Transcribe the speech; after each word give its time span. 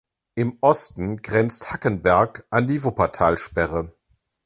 Im 0.33 0.57
Osten 0.61 1.17
grenzt 1.17 1.71
Hackenberg 1.71 2.47
an 2.49 2.65
die 2.65 2.83
Wuppertalsperre. 2.83 3.93